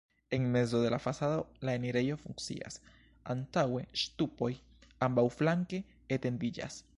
En 0.31 0.51
mezo 0.51 0.81
de 0.81 0.89
la 0.89 0.97
fasado 0.97 1.43
la 1.67 1.75
enirejo 1.79 2.17
funkcias, 2.23 2.79
antaŭe 3.35 3.85
ŝtupoj 4.05 4.51
ambaŭflanke 5.09 5.83
etendiĝas. 6.19 6.81